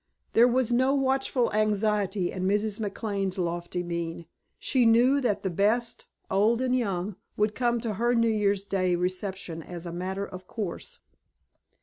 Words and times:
There 0.33 0.47
was 0.47 0.71
no 0.73 0.95
watchful 0.95 1.53
anxiety 1.53 2.31
in 2.31 2.47
Mrs. 2.47 2.79
McLane's 2.79 3.37
lofty 3.37 3.83
mien. 3.83 4.25
She 4.57 4.83
knew 4.83 5.21
that 5.21 5.43
the 5.43 5.51
best, 5.51 6.05
old 6.31 6.59
and 6.59 6.75
young, 6.75 7.17
would 7.37 7.53
come 7.53 7.79
to 7.81 7.93
her 7.93 8.15
New 8.15 8.27
Year's 8.27 8.63
Day 8.65 8.95
reception 8.95 9.61
as 9.61 9.85
a 9.85 9.93
matter 9.93 10.25
of 10.25 10.47
course. 10.47 10.97